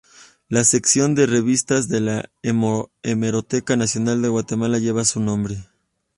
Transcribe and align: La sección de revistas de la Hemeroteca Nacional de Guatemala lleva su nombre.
La 0.49 0.63
sección 0.63 1.13
de 1.13 1.27
revistas 1.27 1.87
de 1.87 1.99
la 2.01 2.31
Hemeroteca 3.03 3.75
Nacional 3.75 4.23
de 4.23 4.29
Guatemala 4.29 4.79
lleva 4.79 5.05
su 5.05 5.19
nombre. 5.19 5.63